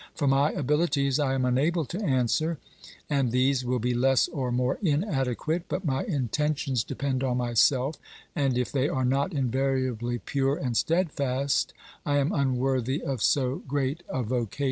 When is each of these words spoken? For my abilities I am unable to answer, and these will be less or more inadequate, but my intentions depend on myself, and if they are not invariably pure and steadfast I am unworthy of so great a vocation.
For 0.15 0.25
my 0.25 0.49
abilities 0.53 1.19
I 1.19 1.35
am 1.35 1.45
unable 1.45 1.85
to 1.85 2.01
answer, 2.01 2.57
and 3.07 3.31
these 3.31 3.63
will 3.63 3.77
be 3.77 3.93
less 3.93 4.27
or 4.29 4.51
more 4.51 4.79
inadequate, 4.81 5.65
but 5.69 5.85
my 5.85 6.03
intentions 6.05 6.83
depend 6.83 7.23
on 7.23 7.37
myself, 7.37 7.97
and 8.35 8.57
if 8.57 8.71
they 8.71 8.89
are 8.89 9.05
not 9.05 9.31
invariably 9.31 10.17
pure 10.17 10.55
and 10.57 10.75
steadfast 10.75 11.75
I 12.03 12.17
am 12.17 12.31
unworthy 12.31 13.03
of 13.03 13.21
so 13.21 13.57
great 13.67 14.01
a 14.09 14.23
vocation. 14.23 14.59